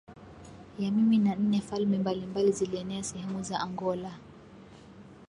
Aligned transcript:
Ya 0.79 0.91
Mimi 0.91 1.17
na 1.17 1.35
nne 1.35 1.61
falme 1.61 1.97
mbalimbali 1.99 2.51
zilienea 2.51 3.03
sehemu 3.03 3.43
za 3.43 3.59
Angola 3.59 4.17